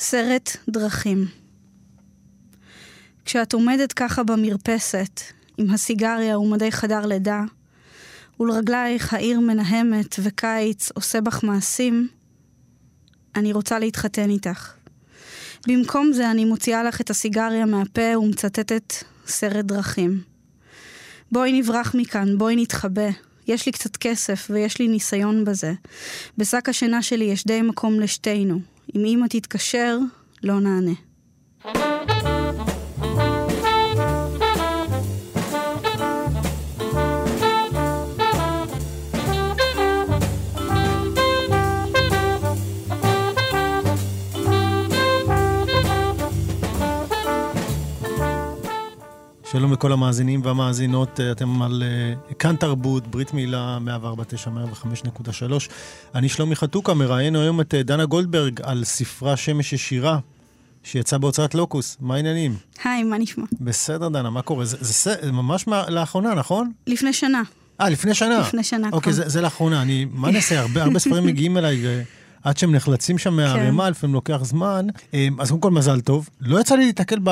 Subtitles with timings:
[0.00, 1.26] סרט דרכים.
[3.24, 5.20] כשאת עומדת ככה במרפסת,
[5.56, 7.42] עם הסיגריה ומדי חדר לידה,
[8.40, 12.08] ולרגלייך העיר מנהמת וקיץ עושה בך מעשים,
[13.36, 14.72] אני רוצה להתחתן איתך.
[15.66, 18.94] במקום זה אני מוציאה לך את הסיגריה מהפה ומצטטת
[19.26, 20.22] סרט דרכים.
[21.32, 23.08] בואי נברח מכאן, בואי נתחבא.
[23.48, 25.72] יש לי קצת כסף ויש לי ניסיון בזה.
[26.38, 28.77] בשק השינה שלי יש די מקום לשתינו.
[28.96, 29.98] אם אמא תתקשר,
[30.42, 32.07] לא נענה.
[49.52, 51.82] שלום לכל המאזינים והמאזינות, אתם על
[52.30, 55.70] uh, כאן תרבות, ברית מילה 149, 105.3.
[56.14, 60.18] אני שלומי חתוקה, מראיין היום את uh, דנה גולדברג על ספרה שמש ישירה,
[60.82, 61.96] שיצא בהוצאת לוקוס.
[62.00, 62.54] מה העניינים?
[62.84, 63.44] היי, מה נשמע?
[63.60, 64.64] בסדר, דנה, מה קורה?
[64.64, 66.72] זה, זה, זה ממש מה, לאחרונה, נכון?
[66.86, 67.42] לפני שנה.
[67.80, 68.40] אה, לפני שנה?
[68.40, 69.82] לפני שנה, אוקיי, זה, זה לאחרונה.
[69.82, 70.60] אני, מה נעשה?
[70.60, 72.02] הרבה, הרבה ספרים מגיעים אליי, ו...
[72.42, 73.90] עד שהם נחלצים שם מהערימה, כן.
[73.90, 74.86] לפעמים לוקח זמן.
[75.14, 76.28] אמ, אז קודם כל מזל טוב.
[76.40, 77.30] לא יצא לי להתקל ב,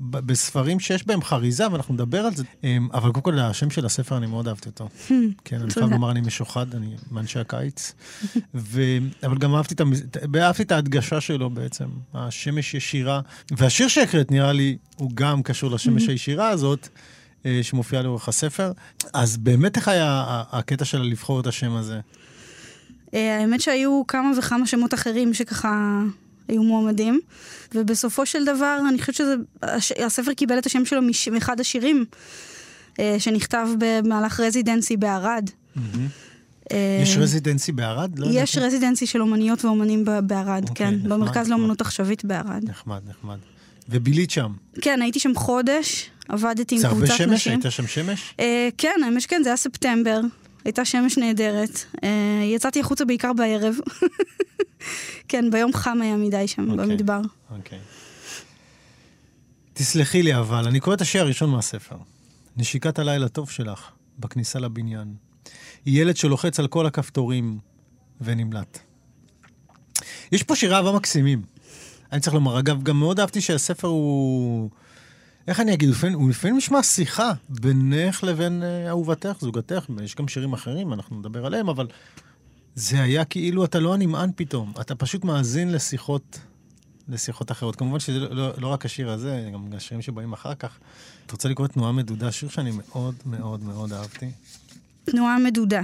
[0.00, 2.44] ב, בספרים שיש בהם חריזה, ואנחנו נדבר על זה.
[2.64, 4.88] אמ, אבל קודם כל, השם של הספר, אני מאוד אהבתי אותו.
[5.44, 7.92] כן, אני חייב לומר, אני משוחד, אני מאנשי הקיץ.
[8.54, 8.82] ו...
[9.26, 10.02] אבל גם אהבתי את, המז...
[10.40, 13.20] אהבתי את ההדגשה שלו בעצם, השמש ישירה.
[13.50, 16.08] והשיר שהקראת, נראה לי, הוא גם קשור לשמש.
[16.08, 16.88] הישירה הזאת.
[17.46, 18.72] אה, שמופיעה לאורך הספר.
[19.12, 22.00] אז באמת איך היה הקטע שלה לבחור את השם הזה?
[23.14, 26.02] אה, האמת שהיו כמה וכמה שמות אחרים שככה
[26.48, 27.20] היו מועמדים,
[27.74, 29.38] ובסופו של דבר אני חושבת
[29.78, 31.00] שהספר קיבל את השם שלו
[31.32, 32.04] מאחד השירים
[33.00, 35.50] אה, שנכתב במהלך residency בערד.
[36.72, 38.18] אה, יש residency בערד?
[38.18, 42.64] לא יש residency של אומניות ואומנים בערד, אוקיי, כן, במרכז לאומנות עכשווית בערד.
[42.68, 43.38] נחמד, נחמד.
[43.88, 44.52] ובילית שם.
[44.80, 47.16] כן, הייתי שם חודש, עבדתי עם קבוצת נשים.
[47.16, 47.48] זה הרבה שמש?
[47.48, 48.34] הייתה שם שמש?
[48.78, 50.20] כן, האמת שכן, זה היה ספטמבר.
[50.64, 51.84] הייתה שמש נהדרת.
[51.96, 52.06] Uh,
[52.44, 53.74] יצאתי החוצה בעיקר בערב.
[55.28, 56.72] כן, ביום חם היה מדי שם, okay.
[56.72, 57.20] אוקיי, במדבר.
[57.50, 57.78] אוקיי.
[57.78, 57.82] Okay.
[59.74, 61.96] תסלחי לי אבל, אני קורא את השיר הראשון מהספר.
[62.56, 65.14] נשיקת הלילה טוב שלך, בכניסה לבניין.
[65.84, 67.58] היא ילד שלוחץ על כל הכפתורים
[68.20, 68.78] ונמלט.
[70.32, 71.42] יש פה שירי אהבה מקסימים.
[72.12, 74.70] אני צריך לומר, אגב, גם מאוד אהבתי שהספר הוא...
[75.48, 80.52] איך אני אגיד, הוא לפעמים נשמע שיחה בינך לבין אה, אהובתך, זוגתך, יש גם שירים
[80.52, 81.86] אחרים, אנחנו נדבר עליהם, אבל
[82.74, 86.38] זה היה כאילו אתה לא הנמען פתאום, אתה פשוט מאזין לשיחות,
[87.08, 87.76] לשיחות אחרות.
[87.76, 90.78] כמובן שזה לא, לא רק השיר הזה, גם השירים שבאים אחר כך.
[91.26, 94.30] אתה רוצה לקרוא את תנועה מדודה, שיר שאני מאוד מאוד מאוד אהבתי.
[95.04, 95.82] תנועה מדודה.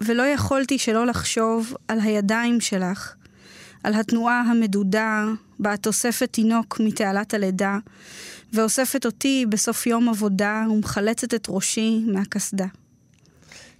[0.00, 3.14] ולא יכולתי שלא לחשוב על הידיים שלך,
[3.82, 5.24] על התנועה המדודה
[5.58, 7.78] בה את אוספת תינוק מתעלת הלידה,
[8.52, 12.66] ואוספת אותי בסוף יום עבודה ומחלצת את ראשי מהקסדה.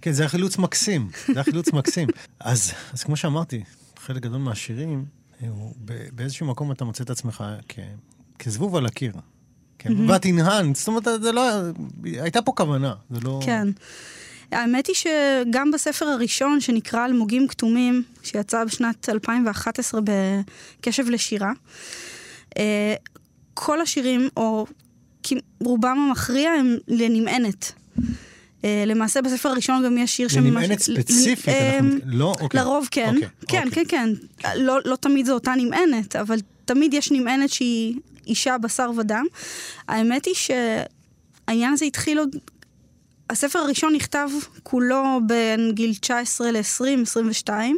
[0.01, 2.07] כן, זה היה חילוץ מקסים, זה היה חילוץ מקסים.
[2.39, 3.63] אז, אז כמו שאמרתי,
[3.97, 5.05] חלק גדול מהשירים,
[5.39, 5.73] הוא,
[6.11, 7.79] באיזשהו מקום אתה מוצא את עצמך כ,
[8.39, 9.13] כזבוב על הקיר.
[9.79, 10.11] כן, mm-hmm.
[10.15, 11.41] ותנהן, זאת אומרת, זה לא,
[12.03, 13.39] הייתה פה כוונה, זה לא...
[13.45, 13.67] כן.
[14.51, 21.51] האמת היא שגם בספר הראשון, שנקרא אלמוגים כתומים, שיצא בשנת 2011 בקשב לשירה,
[22.57, 22.95] אה,
[23.53, 24.65] כל השירים, או
[25.59, 27.71] רובם המכריע, הם לנמענת.
[28.65, 30.39] אה, למעשה בספר הראשון גם יש שיר שם...
[30.39, 31.49] לנמענת ספציפית?
[31.49, 32.33] אה, לא?
[32.41, 32.59] אוקיי.
[32.59, 33.15] לרוב כן.
[33.15, 33.85] אוקיי, כן, אוקיי.
[33.85, 34.49] כן, כן.
[34.55, 37.95] לא, לא תמיד זו אותה נמענת, אבל תמיד יש נמענת שהיא
[38.27, 39.25] אישה בשר ודם.
[39.87, 42.35] האמת היא שהעניין הזה התחיל עוד
[43.29, 44.29] הספר הראשון נכתב
[44.63, 47.77] כולו בין גיל 19 ל-20, 22.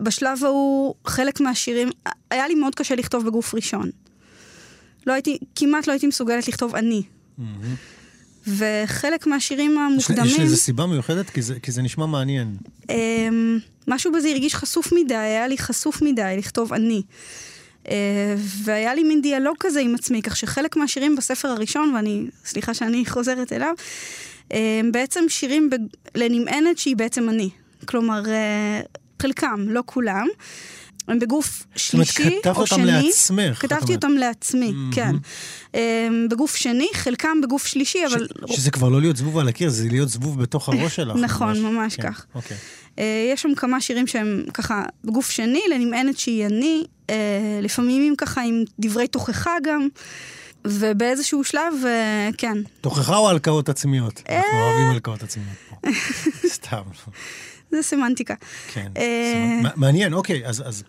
[0.00, 1.90] בשלב ההוא, חלק מהשירים,
[2.30, 3.90] היה לי מאוד קשה לכתוב בגוף ראשון.
[5.06, 7.02] לא הייתי, כמעט לא הייתי מסוגלת לכתוב אני.
[8.46, 10.26] וחלק מהשירים המוקדמים...
[10.26, 11.30] יש לזה סיבה מיוחדת?
[11.30, 12.56] כי זה, כי זה נשמע מעניין.
[12.90, 13.58] אמ,
[13.88, 17.02] משהו בזה הרגיש חשוף מדי, היה לי חשוף מדי לכתוב אני.
[17.88, 18.34] אה,
[18.64, 23.06] והיה לי מין דיאלוג כזה עם עצמי, כך שחלק מהשירים בספר הראשון, ואני, סליחה שאני
[23.12, 23.74] חוזרת אליו,
[24.52, 25.70] אה, הם בעצם שירים
[26.14, 27.50] לנמענת שהיא בעצם אני.
[27.84, 28.80] כלומר, אה,
[29.22, 30.26] חלקם, לא כולם.
[31.10, 33.12] הם בגוף שלישי או שני.
[33.12, 33.82] זאת אומרת, כתבת אותם לעצמך.
[33.82, 34.72] כתבתי אותם לעצמי.
[34.92, 35.16] כן.
[36.30, 38.26] בגוף שני, חלקם בגוף שלישי, אבל...
[38.46, 41.16] שזה כבר לא להיות זבוב על הקיר, זה להיות זבוב בתוך הראש שלך.
[41.16, 42.24] נכון, ממש כן, כך.
[42.34, 42.56] אוקיי.
[43.32, 47.16] יש שם כמה שירים שהם ככה בגוף שני, לנמענת שהיא אני, אה,
[47.62, 49.88] לפעמים ככה עם דברי תוכחה גם.
[50.64, 52.58] ובאיזשהו שלב, אה, כן.
[52.80, 54.22] תוכחה או הלקאות עצמיות?
[54.28, 54.62] אנחנו אה.
[54.62, 55.76] אוהבים הלקאות עצמיות פה.
[56.54, 56.82] סתם.
[57.70, 58.34] זה סמנטיקה.
[58.72, 58.92] כן,
[59.76, 60.84] מעניין, אוקיי, אז...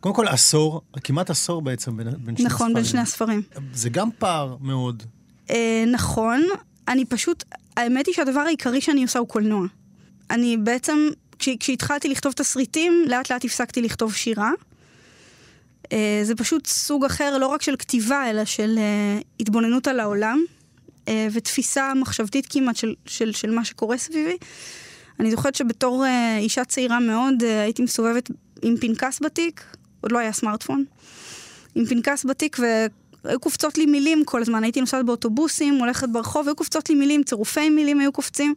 [0.00, 2.74] קודם כל עשור, כמעט עשור בעצם בין, בין שני נכון, הספרים.
[2.74, 3.42] בין שני הספרים.
[3.72, 5.02] זה גם פער מאוד.
[5.50, 6.42] אה, נכון,
[6.88, 7.44] אני פשוט,
[7.76, 9.66] האמת היא שהדבר העיקרי שאני עושה הוא קולנוע.
[10.30, 11.08] אני בעצם,
[11.38, 14.50] כש, כשהתחלתי לכתוב תסריטים, לאט לאט הפסקתי לכתוב שירה.
[15.92, 20.44] אה, זה פשוט סוג אחר, לא רק של כתיבה, אלא של אה, התבוננות על העולם,
[21.08, 24.36] אה, ותפיסה מחשבתית כמעט של, של, של מה שקורה סביבי.
[25.20, 28.30] אני זוכרת שבתור אה, אישה צעירה מאוד, אה, הייתי מסתובבת
[28.62, 29.64] עם פנקס בתיק,
[30.00, 30.84] עוד לא היה סמארטפון,
[31.74, 32.56] עם פנקס בתיק
[33.24, 37.22] והיו קופצות לי מילים כל הזמן, הייתי נוסעת באוטובוסים, הולכת ברחוב, היו קופצות לי מילים,
[37.24, 38.54] צירופי מילים היו קופצים,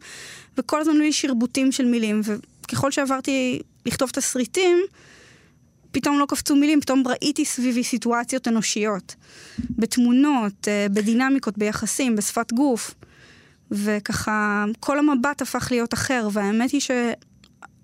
[0.58, 4.78] וכל הזמן היו לי שרבוטים של מילים, וככל שעברתי לכתוב תסריטים,
[5.92, 9.14] פתאום לא קפצו מילים, פתאום ראיתי סביבי סיטואציות אנושיות,
[9.70, 12.94] בתמונות, אה, בדינמיקות, ביחסים, בשפת גוף,
[13.70, 16.80] וככה כל המבט הפך להיות אחר, והאמת היא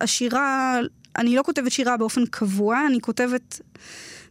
[0.03, 0.79] שהשירה,
[1.17, 3.61] אני לא כותבת שירה באופן קבוע, אני כותבת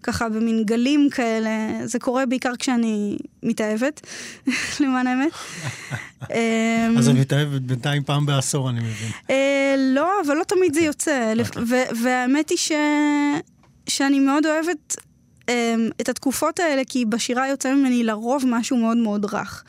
[0.03, 1.49] ככה במין גלים כאלה,
[1.85, 4.01] זה קורה בעיקר כשאני מתאהבת,
[4.79, 5.31] למען האמת.
[6.31, 9.09] אמ, אז אני מתאהבת בינתיים פעם בעשור, אני מבין.
[9.29, 11.33] אה, לא, אבל לא תמיד זה יוצא.
[11.35, 12.57] לפ- ו- והאמת היא.
[13.89, 14.95] שאני מאוד אוהבת
[15.49, 15.53] אמ,
[16.01, 19.63] את התקופות האלה, כי בשירה יוצא ממני לרוב משהו מאוד מאוד רך.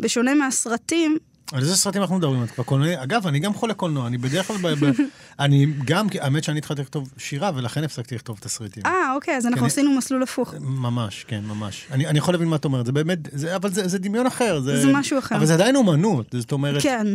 [0.00, 1.16] בשונה מהסרטים,
[1.52, 2.42] על איזה סרטים אנחנו מדברים?
[2.42, 3.02] את כבר קולנועי?
[3.02, 4.92] אגב, אני גם חולה קולנוע, אני בדרך כלל, ב- ב-
[5.40, 8.82] אני גם, האמת שאני התחלתי לכתוב שירה, ולכן הפסקתי לכתוב תסריטים.
[8.86, 10.54] אה, אוקיי, אז אנחנו אני- עשינו מסלול הפוך.
[10.60, 11.86] ממש, כן, ממש.
[11.90, 14.60] אני, אני יכול להבין מה את אומרת, זה באמת, זה, אבל זה, זה דמיון אחר.
[14.60, 15.36] זה, זה משהו אחר.
[15.36, 16.82] אבל זה עדיין אומנות, זאת אומרת...
[16.82, 17.06] כן.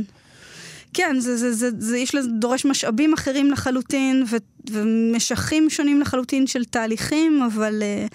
[0.94, 4.36] כן, זה, זה, זה, זה, יש לזה, דורש משאבים אחרים לחלוטין, ו,
[4.72, 7.84] ומשכים שונים לחלוטין של תהליכים, אבל...
[7.84, 8.06] אה,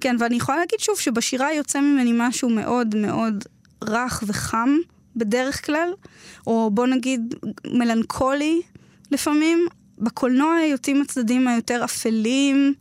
[0.00, 3.44] כן, ואני יכולה להגיד שוב שבשירה יוצא ממני משהו מאוד מאוד
[3.88, 4.76] רך וחם,
[5.16, 5.88] בדרך כלל,
[6.46, 7.34] או בוא נגיד
[7.66, 8.62] מלנכולי
[9.10, 9.66] לפעמים.
[9.98, 12.74] בקולנוע יוצאים הצדדים היותר אפלים,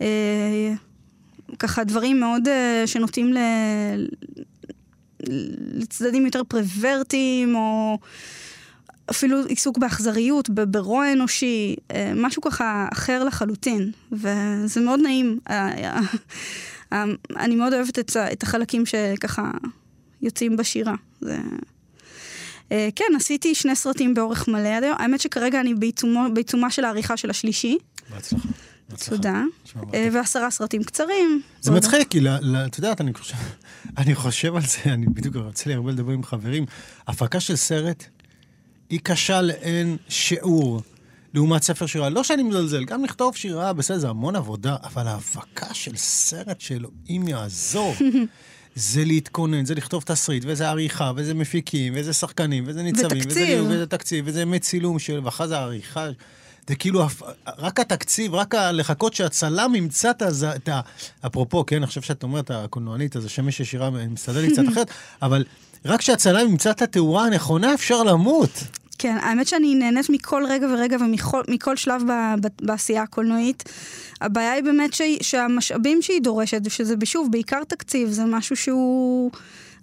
[0.00, 0.72] אה,
[1.58, 3.38] ככה דברים מאוד אה, שנוטים ל...
[5.72, 7.98] לצדדים יותר פרוורטיים, או
[9.10, 15.38] אפילו עיסוק באכזריות, ברוע אנושי, אה, משהו ככה אחר לחלוטין, וזה מאוד נעים.
[15.50, 16.00] אה, אה,
[16.92, 17.04] אה,
[17.36, 19.50] אני מאוד אוהבת את את החלקים שככה
[20.22, 20.94] יוצאים בשירה.
[21.20, 21.38] זה...
[22.72, 24.96] אה, כן, עשיתי שני סרטים באורך מלא עד היום.
[24.98, 27.78] האמת שכרגע אני בעיצומו, בעיצומה של העריכה של השלישי.
[28.10, 28.48] בהצלחה.
[29.08, 29.42] תודה.
[29.76, 29.98] מרתק.
[30.12, 31.42] ועשרה סרטים קצרים.
[31.60, 32.18] זה מצחיק, כי
[32.66, 33.36] את יודעת, אני חושב,
[33.98, 36.64] אני חושב על זה, אני בדיוק רוצה לי הרבה לדבר עם חברים.
[37.06, 38.04] הפקה של סרט
[38.90, 40.82] היא קשה לאין שיעור
[41.34, 42.08] לעומת ספר שירה.
[42.08, 47.28] לא שאני מזלזל, גם לכתוב שירה, בסדר, זה המון עבודה, אבל ההפקה של סרט שאלוהים
[47.28, 47.94] יעזור.
[48.74, 53.64] זה להתכונן, זה לכתוב תסריט, וזה עריכה, וזה מפיקים, וזה שחקנים, וזה ניצבים, וזה, ותקציב.
[53.68, 56.08] וזה תקציב, וזה ימי צילום של, ואחרי זה עריכה.
[56.68, 57.06] זה כאילו,
[57.58, 60.10] רק התקציב, רק לחכות שהצלם ימצא
[60.56, 60.80] את ה...
[61.26, 64.90] אפרופו, כן, עכשיו שאת אומרת, הקולנוענית, אז השמש ישירה מסתדר לי קצת אחרת,
[65.22, 65.44] אבל
[65.84, 68.64] רק שהצלם ימצא את התאורה הנכונה, אפשר למות.
[69.02, 73.62] כן, האמת שאני נהנית מכל רגע ורגע ומכל שלב ב, ב, בעשייה הקולנועית.
[74.20, 79.30] הבעיה היא באמת ש, שהמשאבים שהיא דורשת, שזה שוב, בעיקר תקציב, זה משהו שהוא...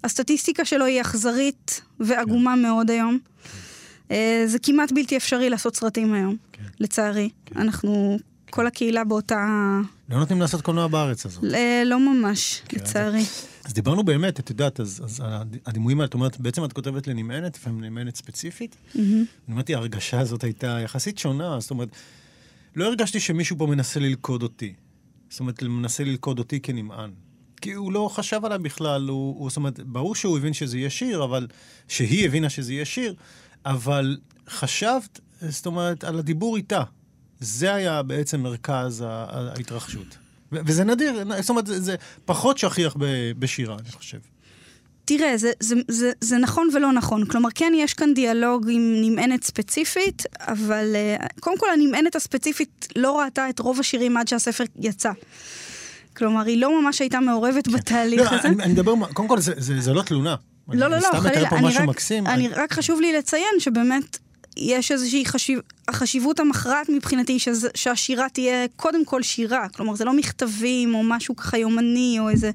[0.04, 2.62] הסטטיסטיקה שלו היא אכזרית ועגומה כן.
[2.62, 3.18] מאוד היום.
[4.10, 6.62] אה, זה כמעט בלתי אפשרי לעשות סרטים היום, כן.
[6.80, 7.30] לצערי.
[7.56, 8.18] אנחנו,
[8.50, 9.46] כל הקהילה באותה...
[10.08, 11.44] לא נותנים לעשות קולנוע בארץ הזאת.
[11.44, 13.24] אה, לא ממש, כן, לצערי.
[13.64, 15.22] אז דיברנו באמת, את יודעת, אז, אז
[15.66, 18.76] הדימויים האלה, את אומרת, בעצם את כותבת לנמענת, לפעמים לנמענת ספציפית.
[18.94, 19.14] מהמם.
[19.16, 21.88] אני אומרת, ההרגשה הזאת הייתה יחסית שונה, זאת אומרת,
[22.76, 24.74] לא הרגשתי שמישהו פה מנסה ללכוד אותי.
[25.30, 27.10] זאת אומרת, מנסה ללכוד אותי כנמען.
[27.60, 30.90] כי הוא לא חשב עליי בכלל, הוא, הוא, זאת אומרת, ברור שהוא הבין שזה יהיה
[30.90, 31.46] שיר, אבל...
[31.88, 33.14] שהיא הבינה שזה יהיה שיר,
[33.66, 34.16] אבל
[34.48, 36.82] חשבת, זאת אומרת, על הדיבור איתה.
[37.40, 40.16] זה היה בעצם מרכז ההתרחשות.
[40.52, 42.96] וזה נדיר, זאת אומרת, זה, זה פחות שכיח
[43.38, 44.18] בשירה, אני חושב.
[45.04, 47.24] תראה, זה, זה, זה, זה נכון ולא נכון.
[47.24, 53.20] כלומר, כן יש כאן דיאלוג עם נמענת ספציפית, אבל uh, קודם כל הנמענת הספציפית לא
[53.20, 55.10] ראתה את רוב השירים עד שהספר יצא.
[56.16, 58.48] כלומר, היא לא ממש הייתה מעורבת בתהליך לא, הזה.
[58.48, 60.34] אני, אני מדבר, קודם כל, זה, זה, זה לא תלונה.
[60.68, 61.50] לא, אני לא, לא, סתם מתאר חלילה.
[61.50, 62.26] פה אני משהו רק, מקסים.
[62.26, 64.18] אני, רק חשוב לי לציין שבאמת
[64.58, 65.58] יש איזושהי חשיב...
[65.88, 69.68] החשיבות המכרעת מבחינתי שזה, שהשירה תהיה קודם כל שירה.
[69.68, 72.50] כלומר, זה לא מכתבים או משהו ככה יומני או איזה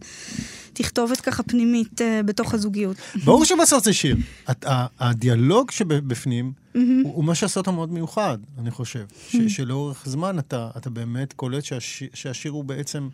[0.74, 2.98] תכתובת ככה פנימית uh, בתוך הזוגיות.
[3.26, 4.18] ברור שבסוף זה שיר.
[4.48, 9.06] הת- ה- הדיאלוג שבפנים הוא הוא מה שעשה אותו מאוד מיוחד, אני חושב.
[9.30, 13.08] ש- שלאורך זמן אתה אתה באמת קולט שהשיר- שהשיר הוא בעצם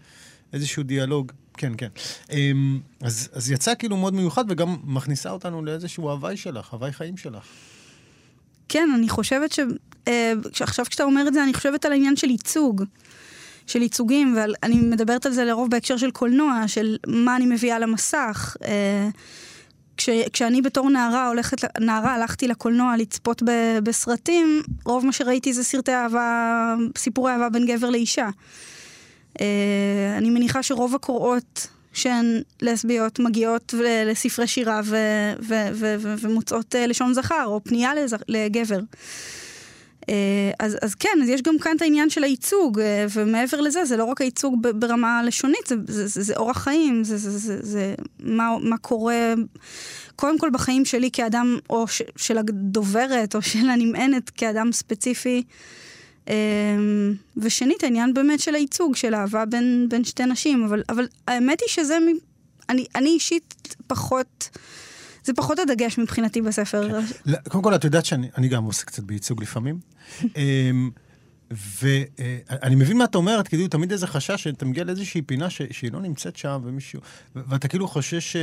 [0.53, 1.31] איזשהו דיאלוג.
[1.58, 1.88] כן, כן.
[2.31, 7.17] אמ, אז אז יצא כאילו מאוד מיוחד, וגם מכניסה אותנו לאיזשהו הוואי שלך, הוואי חיים
[7.17, 7.43] שלך.
[8.70, 9.60] כן, אני חושבת ש...
[10.08, 12.84] אה, עכשיו כשאתה אומר את זה, אני חושבת על העניין של ייצוג.
[13.68, 18.58] של ייצוגים, ואני מדברת על זה לרוב בהקשר של קולנוע, של מה אני מביאה למסך.
[18.66, 19.10] אה,
[19.98, 23.52] כש, כשאני בתור נערה הולכת, נערה הלכתי לקולנוע לצפות ב,
[23.84, 28.30] בסרטים, רוב מה שראיתי זה סרטי אהבה, סיפורי אהבה בין גבר לאישה.
[29.42, 33.74] אה, אני מניחה שרוב הקוראות שהן לסביות מגיעות
[34.05, 34.98] לספרי שירה ו,
[35.41, 37.91] ו, ו, ו, ומוצאות אה, לשון זכר, או פנייה
[38.27, 38.79] לגבר.
[40.10, 43.86] אה, אז, אז כן, אז יש גם כאן את העניין של הייצוג, אה, ומעבר לזה,
[43.86, 47.58] זה לא רק הייצוג ברמה לשונית, זה, זה, זה, זה אורח חיים, זה, זה, זה,
[47.62, 49.34] זה מה, מה קורה,
[50.15, 55.43] קודם כל בחיים שלי כאדם, או ש, של הדוברת, או של הנמענת כאדם ספציפי.
[56.29, 56.36] אה,
[57.38, 61.69] ושנית, העניין באמת של הייצוג, של אהבה בין, בין שתי נשים, אבל, אבל האמת היא
[61.69, 61.98] שזה,
[62.69, 64.50] אני, אני אישית פחות...
[65.24, 67.01] זה פחות הדגש מבחינתי בספר.
[67.01, 67.33] כן.
[67.50, 69.79] קודם כל, את יודעת שאני גם עושה קצת בייצוג לפעמים.
[70.38, 70.89] אמ,
[71.51, 75.91] ואני מבין מה את אומרת, כאילו תמיד איזה חשש שאתה מגיע לאיזושהי פינה ש, שהיא
[75.91, 77.00] לא נמצאת שם, ומישהו...
[77.36, 78.36] ואתה כאילו חושש ש,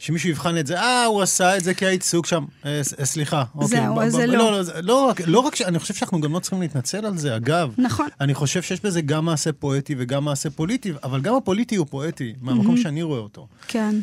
[0.00, 2.44] שמישהו יבחן את זה, אה, הוא עשה את זה כי הייצוג שם.
[2.64, 3.44] אה, סליחה.
[3.54, 4.34] אוקיי, זהו, אז זה לא.
[4.34, 5.62] לא, לא, לא, רק, לא רק ש...
[5.62, 7.74] אני חושב שאנחנו גם לא צריכים להתנצל על זה, אגב.
[7.78, 8.08] נכון.
[8.20, 12.34] אני חושב שיש בזה גם מעשה פואטי וגם מעשה פוליטי, אבל גם הפוליטי הוא פואטי,
[12.40, 12.82] מהמקום mm-hmm.
[12.82, 13.46] שאני רואה אותו.
[13.68, 13.94] כן.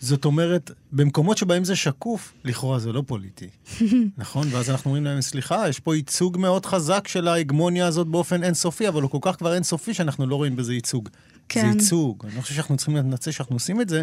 [0.00, 3.48] זאת אומרת, במקומות שבהם זה שקוף, לכאורה זה לא פוליטי,
[4.18, 4.48] נכון?
[4.50, 8.88] ואז אנחנו אומרים להם, סליחה, יש פה ייצוג מאוד חזק של ההגמוניה הזאת באופן אינסופי,
[8.88, 11.08] אבל הוא כל כך כבר אינסופי שאנחנו לא רואים בזה ייצוג.
[11.48, 11.60] כן.
[11.60, 12.24] זה ייצוג.
[12.26, 14.02] אני לא חושב שאנחנו צריכים לנצל שאנחנו עושים את זה.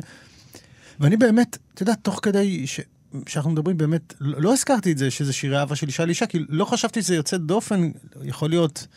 [1.00, 2.80] ואני באמת, אתה יודע, תוך כדי ש...
[3.28, 6.40] שאנחנו מדברים באמת, לא, לא הזכרתי את זה שזה שירי אהבה של אישה לאישה, כי
[6.50, 7.92] לא חשבתי שזה יוצא דופן,
[8.24, 8.88] יכול להיות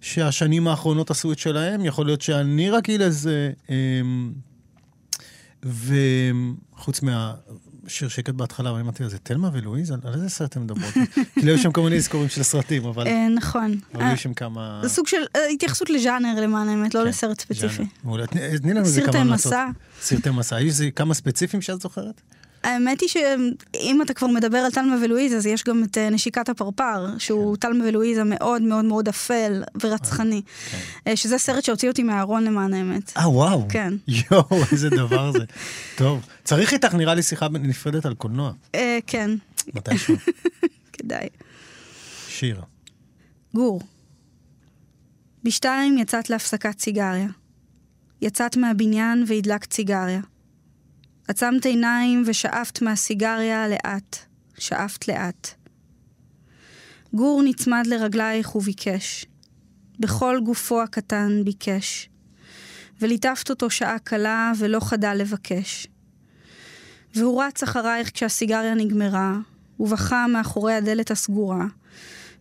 [0.00, 3.52] שהשנים האחרונות עשו את שלהם, יכול להיות שאני רגיל לזה.
[3.70, 4.00] אה,
[5.62, 7.00] וחוץ
[7.88, 9.90] מהשיר שקט בהתחלה, אני אמרתי, זה תלמה ולואיז?
[9.90, 10.94] על איזה סרט אתם מדברות?
[11.32, 13.06] כאילו, היו שם כל מיני אזכורים של הסרטים, אבל...
[13.06, 13.78] אה, נכון.
[13.94, 14.80] אבל היו שם כמה...
[14.82, 17.82] זה סוג של אה, התייחסות לז'אנר, למען האמת, לא כן, לסרט ספציפי.
[18.04, 18.26] מעולה.
[18.26, 19.52] תני לנו איזה כמה המלצות.
[19.52, 19.66] סרטי מסע.
[20.00, 20.56] סרטי מסע.
[20.56, 22.20] היו כמה ספציפיים שאת זוכרת?
[22.64, 26.48] האמת היא שאם אתה כבר מדבר על תלמה ולואיזה, אז יש גם את אה, נשיקת
[26.48, 27.68] הפרפר, שהוא כן.
[27.68, 30.42] תלמה ולואיזה מאוד מאוד מאוד אפל ורצחני.
[31.04, 31.16] כן.
[31.16, 33.12] שזה סרט שהוציא אותי מהארון למען האמת.
[33.16, 33.66] אה, וואו.
[33.68, 33.94] כן.
[34.30, 35.44] יואו, איזה דבר זה.
[35.96, 38.52] טוב, צריך איתך נראה לי שיחה נפרדת על קולנוע.
[38.74, 39.30] אה, כן.
[39.74, 40.16] מתישהו.
[40.92, 41.28] כדאי.
[42.28, 42.60] שיר.
[43.54, 43.80] גור.
[45.44, 47.28] בשתיים יצאת להפסקת סיגריה.
[48.22, 50.20] יצאת מהבניין והדלקת סיגריה.
[51.28, 54.16] עצמת עיניים ושאפת מהסיגריה לאט,
[54.58, 55.48] שאפת לאט.
[57.12, 59.26] גור נצמד לרגלייך וביקש.
[60.00, 62.08] בכל גופו הקטן ביקש.
[63.00, 65.86] וליטפת אותו שעה קלה ולא חדל לבקש.
[67.14, 69.38] והוא רץ אחרייך כשהסיגריה נגמרה,
[69.80, 71.66] ובכה מאחורי הדלת הסגורה,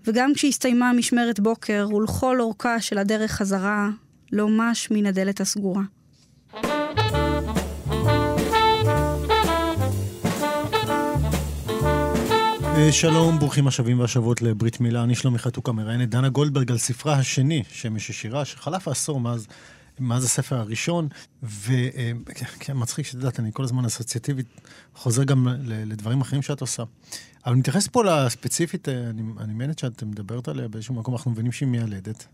[0.05, 3.89] וגם כשהסתיימה משמרת בוקר, ולכל אורכה של הדרך חזרה,
[4.31, 5.83] לא מש מן הדלת הסגורה.
[12.91, 15.03] שלום, ברוכים השבים והשבות לברית מילה.
[15.03, 19.47] אני שלומי חתוקה מראיינת דנה גולדברג על ספרה השני, שמש השירה, שחלף העשור מאז,
[19.99, 21.07] מאז הספר הראשון,
[21.43, 24.47] וכן, מצחיק שאת יודעת, אני כל הזמן אסוציאטיבית
[24.95, 26.83] חוזר גם לדברים אחרים שאת עושה.
[27.45, 31.31] אבל אני מתייחס פה לספציפית, אה, אני, אני מנת שאת מדברת עליה באיזשהו מקום, אנחנו
[31.31, 32.27] מבינים שהיא מיילדת.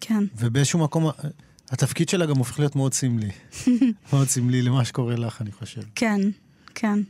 [0.00, 0.24] כן.
[0.36, 1.10] ובאיזשהו מקום,
[1.70, 3.30] התפקיד שלה גם הופך להיות מאוד סמלי.
[4.12, 5.82] מאוד סמלי למה שקורה לך, אני חושב.
[5.94, 6.20] כן,
[6.74, 7.00] כן.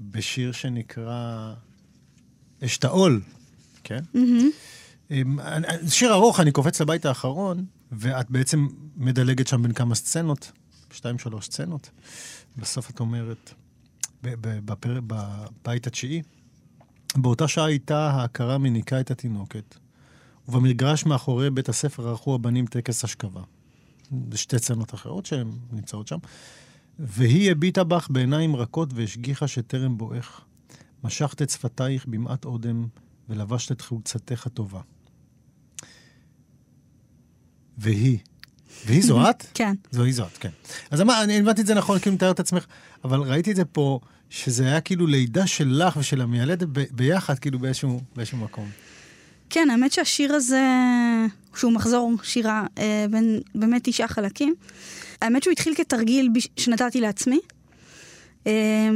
[0.00, 1.54] בשיר שנקרא
[2.64, 3.20] אשתאול,
[3.84, 4.00] כן?
[4.14, 5.14] Mm-hmm.
[5.88, 10.52] שיר ארוך, אני קופץ לבית האחרון, ואת בעצם מדלגת שם בין כמה סצנות,
[10.92, 11.90] שתיים, שלוש סצנות.
[12.56, 13.54] בסוף את אומרת,
[14.22, 15.00] בפר...
[15.06, 16.22] בבית התשיעי,
[17.16, 19.76] באותה שעה איתה ההכרה מניקה את התינוקת,
[20.48, 23.42] ובמגרש מאחורי בית הספר ערכו הבנים טקס אשכבה.
[24.30, 26.18] זה שתי סצנות אחרות שהן נמצאות שם.
[26.98, 30.40] והיא הביטה בך בעיניים רכות והשגיחה שטרם בואך.
[31.04, 32.86] משכת את שפתייך במעט אודם
[33.28, 34.80] ולבשת את חולצתך הטובה.
[37.78, 38.18] והיא,
[38.86, 39.46] והיא זו את?
[39.54, 39.74] כן.
[39.90, 40.50] זו היא זו את, כן.
[40.90, 42.66] אז אמר, אני הבנתי את זה נכון, כאילו מתאר את עצמך,
[43.04, 48.00] אבל ראיתי את זה פה, שזה היה כאילו לידה שלך ושל המיילדת ביחד, כאילו באיזשהו,
[48.16, 48.68] באיזשהו מקום.
[49.50, 50.66] כן, האמת שהשיר הזה,
[51.54, 54.54] שהוא מחזור שירה אה, בין באמת תשעה חלקים,
[55.22, 57.40] האמת שהוא התחיל כתרגיל שנתתי לעצמי.
[58.46, 58.90] אה,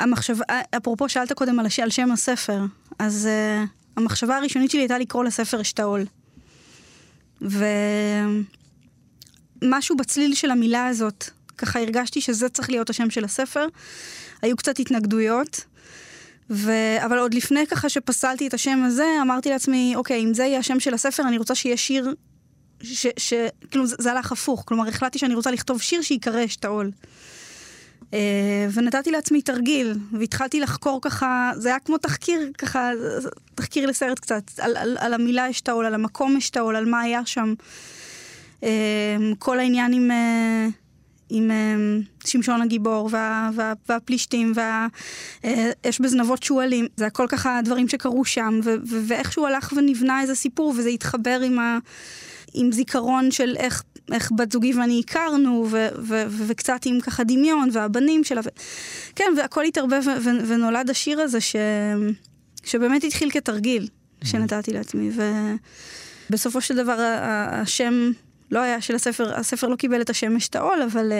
[0.00, 0.44] המחשבה,
[0.76, 2.60] אפרופו שאלת קודם על, שם הספר,
[2.98, 3.66] אז uh,
[3.96, 6.04] המחשבה הראשונית שלי הייתה לקרוא לספר אשתאול.
[9.62, 11.24] ומשהו בצליל של המילה הזאת,
[11.58, 13.66] ככה הרגשתי שזה צריך להיות השם של הספר.
[14.42, 15.64] היו קצת התנגדויות,
[16.50, 16.72] ו...
[17.04, 20.80] אבל עוד לפני ככה שפסלתי את השם הזה, אמרתי לעצמי, אוקיי, אם זה יהיה השם
[20.80, 22.14] של הספר, אני רוצה שיהיה שיר
[23.16, 26.90] שכאילו זה, זה הלך הפוך, כלומר החלטתי שאני רוצה לכתוב שיר שיקרא אשתאול.
[28.14, 32.90] אה, ונתתי לעצמי תרגיל, והתחלתי לחקור ככה, זה היה כמו תחקיר, ככה,
[33.54, 37.54] תחקיר לסרט קצת, על, על, על המילה אשתאול, על המקום אשתאול, על מה היה שם.
[38.62, 40.68] אה, כל העניין עם, אה,
[41.30, 41.50] עם
[42.24, 48.74] שמשון הגיבור וה, וה, והפלישתים, והאש בזנבות שועלים, זה הכל ככה דברים שקרו שם, ו,
[48.86, 51.78] ו, ואיכשהו הלך ונבנה איזה סיפור, וזה התחבר עם, ה,
[52.54, 57.24] עם זיכרון של איך איך בת זוגי ואני הכרנו, ו- ו- ו- וקצת עם ככה
[57.24, 58.60] דמיון, והבנים שלה, ו-
[59.16, 61.56] כן, והכל התערבב ו- ונולד השיר הזה, ש-
[62.64, 63.88] שבאמת התחיל כתרגיל
[64.24, 65.10] שנתתי לעצמי,
[66.30, 66.96] ובסופו של דבר
[67.50, 68.10] השם
[68.50, 71.12] לא היה של הספר, הספר לא קיבל את השם אשתאול, אבל,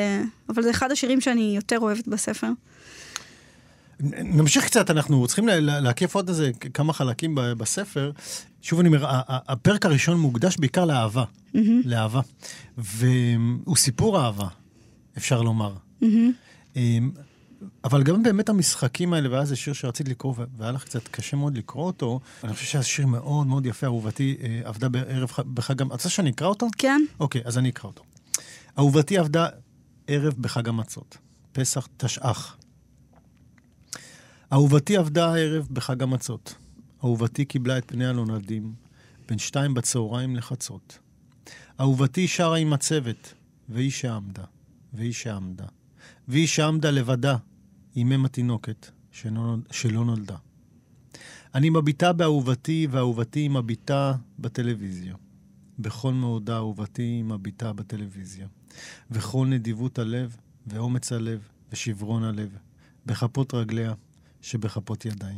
[0.49, 2.49] אבל זה אחד השירים שאני יותר אוהבת בספר.
[4.25, 8.11] נמשיך קצת, אנחנו צריכים להקיף עוד איזה כמה חלקים בספר.
[8.63, 11.25] שוב אני אומר, הפרק הראשון מוקדש בעיקר לאהבה.
[11.25, 11.59] Mm-hmm.
[11.85, 12.21] לאהבה.
[12.79, 14.47] והוא סיפור אהבה,
[15.19, 15.75] אפשר לומר.
[16.03, 16.77] Mm-hmm.
[17.85, 21.57] אבל גם באמת המשחקים האלה, והיה איזה שיר שרצית לקרוא, והיה לך קצת קשה מאוד
[21.57, 25.83] לקרוא אותו, אני חושב שהיה שיר מאוד מאוד יפה, אהובתי אה, עבדה בערב בחג...
[25.83, 26.67] את רוצה שאני אקרא אותו?
[26.79, 27.03] כן.
[27.21, 28.03] אוקיי, אז אני אקרא אותו.
[28.79, 29.47] אהובתי עבדה
[30.07, 31.19] ערב בחג המצות,
[31.53, 32.57] פסח תשע"ח.
[34.53, 36.55] אהובתי עבדה הערב בחג המצות.
[37.05, 38.75] אהובתי קיבלה את פני הנולדים,
[39.29, 40.99] בין שתיים בצהריים לחצות.
[41.81, 43.35] אהובתי שרה עם הצוות,
[43.69, 44.45] והיא שעמדה,
[44.93, 45.65] והיא שעמדה,
[46.29, 47.37] והיא שעמדה לבדה,
[47.95, 50.37] עם אם התינוקת, שלא, שלא נולדה.
[51.55, 55.15] אני מביטה באהובתי, ואהובתי מביטה בטלוויזיה.
[55.79, 58.47] בכל מאודה אהובתי מביטה בטלוויזיה.
[59.11, 61.41] וכל נדיבות הלב, ואומץ הלב,
[61.73, 62.57] ושברון הלב,
[63.07, 63.95] בכפות רגליה,
[64.43, 65.35] שבכפות ידיי.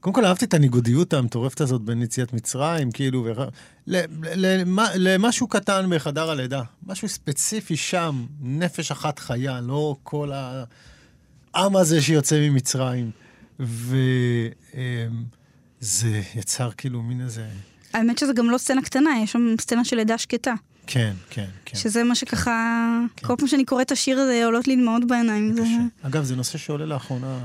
[0.00, 3.28] קודם כל אהבתי את הניגודיות המטורפת הזאת בין יציאת מצרים, כאילו,
[4.96, 6.62] למשהו קטן בחדר הלידה.
[6.86, 10.30] משהו ספציפי שם, נפש אחת חיה, לא כל
[11.54, 13.10] העם הזה שיוצא ממצרים.
[13.60, 14.00] וזה
[16.34, 17.46] יצר כאילו מין איזה...
[17.92, 20.54] האמת שזה גם לא סצנה קטנה, יש שם סצנה של לידה שקטה.
[20.86, 21.76] כן, כן, כן.
[21.76, 23.26] שזה מה שככה, כן.
[23.26, 25.54] כל פעם שאני קוראת את השיר הזה, עולות לי דמעות בעיניים.
[25.54, 25.62] זה...
[26.02, 27.38] אגב, זה נושא שעולה לאחרונה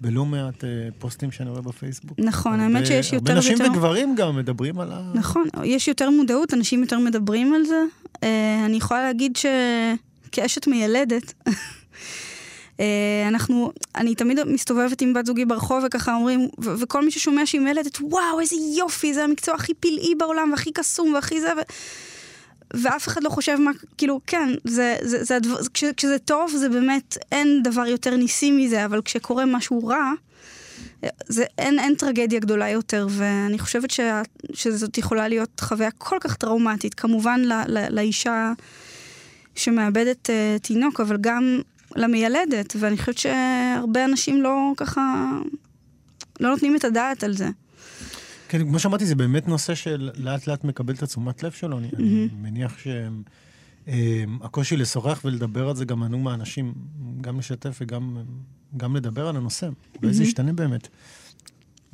[0.00, 0.66] בלא מעט uh,
[0.98, 2.18] פוסטים שאני רואה בפייסבוק.
[2.18, 3.48] נכון, הרבה, האמת שיש יותר ויותר...
[3.48, 5.12] הרבה נשים וגברים גם מדברים על ה...
[5.14, 7.84] נכון, יש יותר מודעות, אנשים יותר מדברים על זה.
[8.04, 8.18] Uh,
[8.64, 12.80] אני יכולה להגיד שכאשת מיילדת, uh,
[13.28, 17.60] אנחנו, אני תמיד מסתובבת עם בת זוגי ברחוב וככה אומרים, ו- וכל מי ששומע שהיא
[17.60, 21.60] מיילדת, וואו, איזה יופי, זה המקצוע הכי פלאי בעולם, והכי קסום, והכי זה, ו...
[22.74, 26.68] ואף אחד לא חושב מה, כאילו, כן, זה, זה, זה הדבר, כש, כשזה טוב, זה
[26.68, 30.12] באמת, אין דבר יותר ניסי מזה, אבל כשקורה משהו רע,
[31.28, 34.00] זה, אין, אין טרגדיה גדולה יותר, ואני חושבת ש,
[34.52, 38.52] שזאת יכולה להיות חוויה כל כך טראומטית, כמובן ל, ל, לאישה
[39.54, 41.60] שמאבדת uh, תינוק, אבל גם
[41.96, 45.30] למיילדת, ואני חושבת שהרבה אנשים לא ככה,
[46.40, 47.48] לא נותנים את הדעת על זה.
[48.50, 51.78] כן, כמו שאמרתי, זה באמת נושא שלאט לאט מקבל את התשומת לב שלו.
[51.78, 51.90] אני.
[51.96, 52.76] אני מניח
[53.86, 56.74] שהקושי אמ, לשוחח ולדבר על זה גם מנעו מהאנשים,
[57.20, 58.16] גם לשתף וגם
[58.76, 59.66] גם לדבר על הנושא.
[59.66, 59.98] Mm-hmm.
[60.02, 60.88] וזה ישתנה באמת.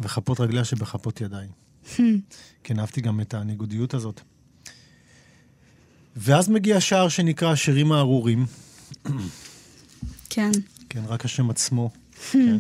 [0.01, 1.49] וכפות רגליה שבכפות ידיי.
[2.65, 4.21] כן, אהבתי גם את הניגודיות הזאת.
[6.17, 8.47] ואז מגיע שער שנקרא השירים הארורים.
[10.31, 10.51] כן.
[10.89, 11.91] כן, רק השם עצמו.
[12.33, 12.57] כן.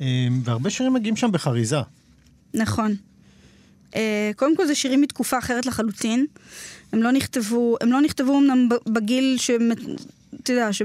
[0.00, 1.80] אמ, והרבה שירים מגיעים שם בחריזה.
[2.54, 2.96] נכון.
[3.90, 3.96] Uh,
[4.36, 6.26] קודם כל זה שירים מתקופה אחרת לחלוטין.
[6.92, 9.50] הם לא נכתבו, הם לא נכתבו אמנם בגיל ש...
[10.42, 10.82] אתה יודע, ש...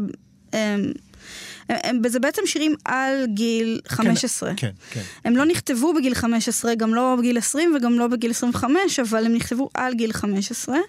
[2.08, 4.54] זה בעצם שירים על גיל 15.
[4.58, 5.02] כן, כן.
[5.26, 9.36] הם לא נכתבו בגיל 15, גם לא בגיל 20 וגם לא בגיל 25, אבל הם
[9.36, 10.76] נכתבו על גיל 15.
[10.76, 10.80] Uh,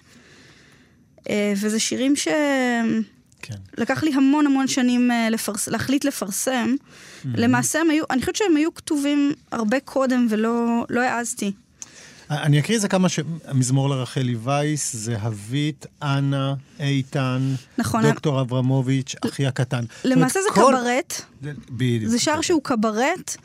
[1.29, 2.27] אה, וזה שירים ש...
[3.41, 3.55] כן.
[3.77, 5.67] לקח לי המון המון שנים uh, לפרס...
[5.67, 6.75] להחליט לפרסם.
[6.75, 7.27] Mm-hmm.
[7.37, 11.51] למעשה הם היו, אני חושבת שהם היו כתובים הרבה קודם ולא לא העזתי.
[12.31, 13.19] אני אקריא איזה כמה ש...
[13.53, 19.83] מזמור לרחלי וייס, זהבית, אנה, איתן, נכון, דוקטור אברמוביץ', אחי הקטן.
[20.03, 20.73] למעשה זה כל...
[20.77, 21.21] קברט.
[21.69, 22.11] בדיוק.
[22.11, 23.37] זה שער שהוא קברט.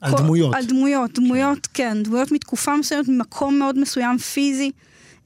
[0.00, 0.18] על כל...
[0.18, 0.54] דמויות.
[0.54, 1.90] על דמויות, דמויות, כן.
[1.94, 4.70] כן, דמויות מתקופה מסוימת, ממקום מאוד מסוים פיזי.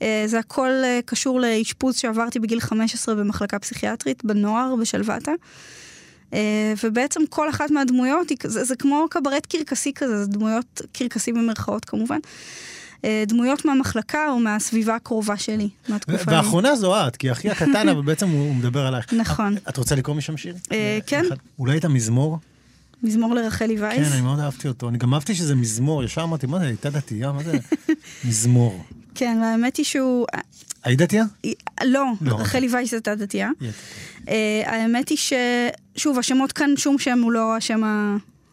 [0.03, 5.33] אה, זה הכל אה, קשור לאשפוז שעברתי בגיל 15 במחלקה פסיכיאטרית, בנוער, בשלוותה.
[6.35, 11.85] אה, ובעצם כל אחת מהדמויות, זה, זה כמו קברט קרקסי כזה, זה דמויות קרקסי במרכאות
[11.85, 12.19] כמובן.
[13.05, 16.31] אה, דמויות מהמחלקה או מהסביבה הקרובה שלי, מהתקופה.
[16.31, 19.13] והאחרונה זו את, כי אחי הקטן, אבל בעצם הוא מדבר עלייך.
[19.13, 19.57] נכון.
[19.69, 20.55] את רוצה לקרוא משם שיר?
[20.73, 21.25] אה, כן.
[21.59, 22.39] אולי את המזמור?
[23.03, 24.09] מזמור לרחלי וייס?
[24.09, 24.89] כן, אני מאוד אהבתי אותו.
[24.89, 27.59] אני גם אהבתי שזה מזמור, ישר אמרתי, מה זה, הייתה דתייה, מה זה?
[28.29, 28.85] מזמור.
[29.15, 30.27] כן, והאמת היא שהוא...
[30.85, 31.25] היית דתייה?
[31.85, 33.51] לא, לא, רחלי וייס הייתה דתייה.
[34.29, 35.33] אה, האמת היא ש...
[35.97, 37.83] שוב, השמות כאן, שום שם הוא לא השם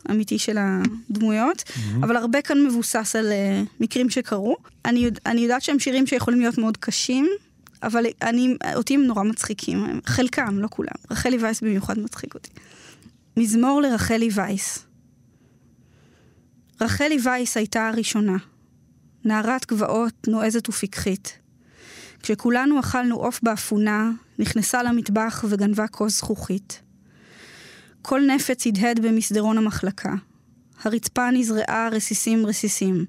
[0.10, 1.64] האמיתי של הדמויות,
[2.00, 4.56] אבל הרבה כאן מבוסס על אה, מקרים שקרו.
[4.86, 7.28] אני, יודע- אני יודעת שהם שירים שיכולים להיות מאוד קשים,
[7.84, 10.02] אבל אני, אותי הם נורא מצחיקים.
[10.06, 10.92] חלקם, לא כולם.
[11.12, 12.50] רחלי וייס במיוחד מצחיק אותי.
[13.38, 14.86] מזמור לרחלי וייס.
[16.82, 18.38] רחלי וייס הייתה הראשונה.
[19.26, 21.40] נערת גבעות, נועזת ופיקחית.
[22.24, 26.82] כשכולנו אכלנו עוף באפונה, נכנסה למטבח וגנבה כוס זכוכית.
[28.08, 30.14] כל נפץ הדהד במסדרון המחלקה.
[30.84, 33.06] הרצפה נזרעה רסיסים רסיסים.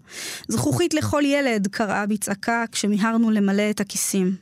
[0.48, 4.36] זכוכית לכל ילד, קראה בצעקה כשמיהרנו למלא את הכיסים.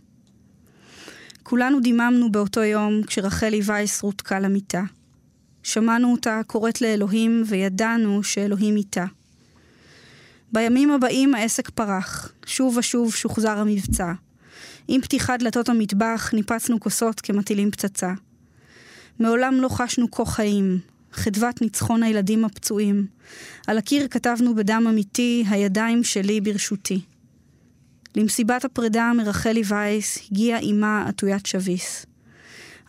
[1.42, 4.82] כולנו דיממנו באותו יום כשרחלי וייס רותקה למיטה.
[5.62, 9.04] שמענו אותה קוראת לאלוהים וידענו שאלוהים איתה.
[10.52, 14.12] בימים הבאים העסק פרח, שוב ושוב שוחזר המבצע.
[14.88, 18.12] עם פתיחת דלתות המטבח ניפצנו כוסות כמטילים פצצה.
[19.18, 20.78] מעולם לא חשנו כה חיים,
[21.12, 23.06] חדוות ניצחון הילדים הפצועים.
[23.66, 27.00] על הקיר כתבנו בדם אמיתי, הידיים שלי ברשותי.
[28.14, 32.06] למסיבת הפרידה מרחלי וייס הגיעה אמה עטוית שביס.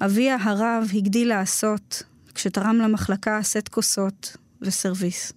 [0.01, 2.03] אביה הרב הגדיל לעשות,
[2.35, 5.33] כשתרם למחלקה סט כוסות וסרוויס.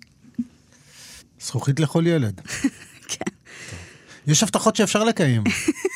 [1.40, 2.40] זכוכית לכל ילד.
[3.12, 3.31] כן.
[4.27, 5.44] יש הבטחות שאפשר לקיים.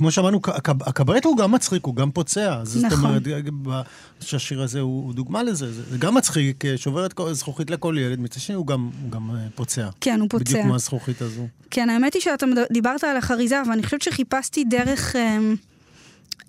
[0.00, 2.56] כמו שאמרנו, הק- הקברט הוא גם מצחיק, הוא גם פוצע.
[2.60, 3.04] אז זאת נכון.
[3.04, 3.22] אומרת,
[3.62, 3.80] ב-
[4.20, 5.72] שהשיר הזה הוא הוא דוגמה לזה.
[5.72, 9.30] זה גם מצחיק, אה, שובר את זכוכית לכל ילד, מצד שני הוא גם הוא גם,
[9.30, 9.88] אה, פוצע.
[10.00, 10.44] כן, הוא פוצע.
[10.44, 11.46] בדיוק כמו הזכוכית הזו.
[11.70, 15.38] כן, האמת היא שאתה דיברת על החריזה, ואני חושבת שחיפשתי דרך אה,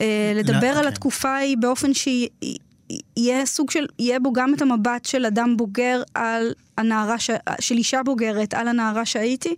[0.01, 0.87] אה, לדבר לא, על כן.
[0.87, 1.93] התקופה ההיא באופן
[3.17, 7.77] שיהיה סוג של, יהיה בו גם את המבט של אדם בוגר על הנערה, ש, של
[7.77, 9.55] אישה בוגרת על הנערה שהייתי,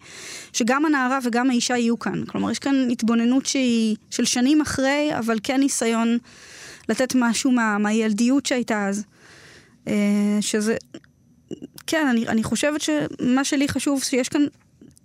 [0.54, 2.26] שגם הנערה וגם האישה יהיו כאן.
[2.26, 6.18] כלומר, יש כאן התבוננות שהיא של שנים אחרי, אבל כן ניסיון
[6.90, 9.04] לתת משהו מה, מהילדיות שהייתה אז.
[9.88, 10.76] אה, שזה,
[11.88, 14.42] כן, אני, אני חושבת שמה שלי חשוב, שיש כאן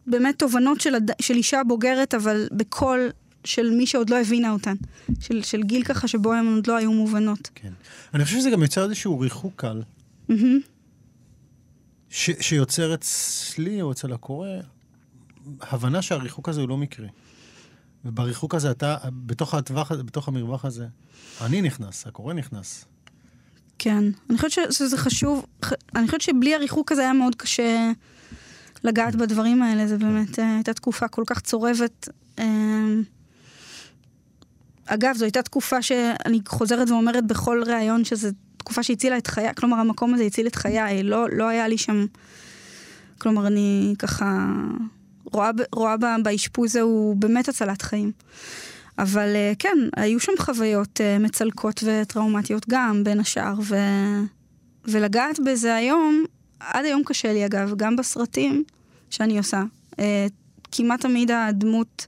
[0.06, 0.94] באמת תובנות של.
[1.20, 3.10] של אישה בוגרת, אבל בקול
[3.48, 4.74] של מי שעוד לא הבינה אותן.
[5.20, 7.50] של, של גיל ככה שבו הן עוד לא היו מובנות.
[7.54, 7.72] כן.
[8.14, 9.82] אני חושב שזה גם יוצר איזשהו ריחוק קל,
[10.28, 10.60] מהמם.
[12.10, 14.48] ש- שיוצר אצלי או אצל הקורא
[15.60, 17.08] הבנה שהריחוק הזה הוא לא מקרי.
[18.04, 20.86] ובריחוק הזה אתה, בתוך הטווח הזה, בתוך המרווח הזה,
[21.40, 22.84] אני נכנס, הקורא נכנס.
[23.78, 24.04] כן.
[24.30, 27.90] אני חושבת שזה חשוב, ח- אני חושבת שבלי הריחוק הזה היה מאוד קשה
[28.84, 29.86] לגעת בדברים האלה.
[29.86, 32.08] זה באמת אה, הייתה תקופה כל כך צורבת.
[34.88, 39.54] אה, אגב, זו הייתה תקופה שאני חוזרת ואומרת בכל ראיון שזו תקופה שהצילה את חיי,
[39.54, 42.06] כלומר המקום הזה הציל את חיי, לא, לא היה לי שם,
[43.18, 44.46] כלומר אני ככה
[45.24, 48.12] רואה, רואה באשפוז ההוא באמת הצלת חיים.
[48.98, 53.76] אבל אה, כן, היו שם חוויות אה, מצלקות וטראומטיות גם, בין השאר, ו...
[54.84, 56.24] ולגעת בזה היום,
[56.60, 58.64] עד היום קשה לי אגב, גם בסרטים
[59.10, 59.62] שאני עושה.
[60.72, 62.06] כמעט תמיד הדמות,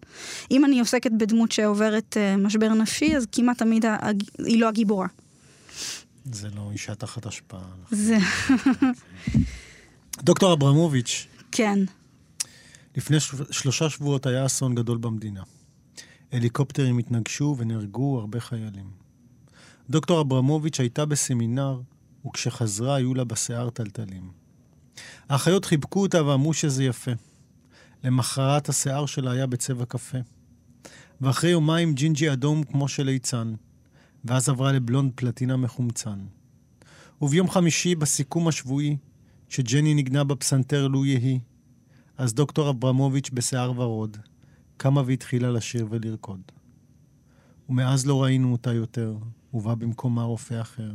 [0.50, 4.22] אם אני עוסקת בדמות שעוברת אה, משבר נפשי, אז כמעט תמיד הג...
[4.38, 5.06] היא לא הגיבורה.
[6.32, 7.64] זה לא אישה תחת השפעה.
[7.90, 8.16] זה,
[10.22, 11.78] דוקטור אברמוביץ', כן,
[12.96, 15.42] לפני ש- שלושה שבועות היה אסון גדול במדינה.
[16.32, 18.90] הליקופטרים התנגשו ונהרגו הרבה חיילים.
[19.90, 21.80] דוקטור אברמוביץ' הייתה בסמינר,
[22.26, 24.30] וכשחזרה היו לה בשיער טלטלים.
[25.28, 27.10] האחיות חיבקו אותה ואמרו שזה יפה.
[28.04, 30.18] למחרת השיער שלה היה בצבע קפה.
[31.20, 33.54] ואחרי יומיים ג'ינג'י אדום כמו של ליצן,
[34.24, 36.18] ואז עברה לבלונד פלטינה מחומצן.
[37.22, 38.96] וביום חמישי, בסיכום השבועי,
[39.48, 41.40] שג'ני נגנה בפסנתר לו יהי,
[42.18, 44.16] אז דוקטור אברמוביץ' בשיער ורוד,
[44.76, 46.40] קמה והתחילה לשיר ולרקוד.
[47.68, 49.16] ומאז לא ראינו אותה יותר,
[49.54, 50.90] ובא במקומה רופא אחר.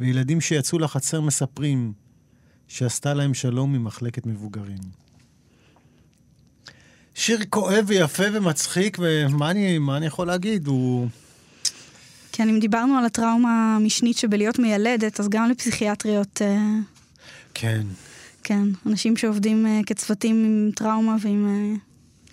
[0.00, 1.92] וילדים שיצאו לחצר מספרים
[2.68, 5.01] שעשתה להם שלום ממחלקת מבוגרים.
[7.14, 10.66] שיר כואב ויפה ומצחיק, ומה אני, מה אני יכול להגיד?
[10.66, 11.08] הוא...
[12.32, 16.58] כן, אם דיברנו על הטראומה המשנית שבלהיות מיילדת, אז גם לפסיכיאטריות, אה,
[17.54, 17.82] כן.
[18.44, 21.76] כן, אנשים שעובדים אה, כצוותים עם טראומה ועם אה,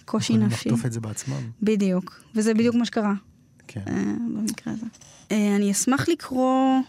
[0.05, 0.69] קושי יכולים נפשי.
[0.69, 1.49] לחטוף את זה בעצמם.
[1.61, 3.13] בדיוק, וזה בדיוק מה שקרה
[3.67, 3.81] כן.
[3.87, 3.93] אה,
[4.35, 4.85] במקרה הזה.
[5.31, 6.79] אה, אני אשמח לקרוא